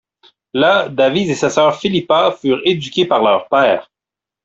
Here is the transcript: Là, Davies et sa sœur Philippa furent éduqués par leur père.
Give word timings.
Là, 0.55 0.89
Davies 0.89 1.29
et 1.29 1.35
sa 1.35 1.51
sœur 1.51 1.79
Philippa 1.79 2.35
furent 2.41 2.61
éduqués 2.65 3.05
par 3.05 3.21
leur 3.21 3.47
père. 3.49 3.91